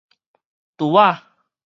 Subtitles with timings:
[0.77, 1.23] 櫥子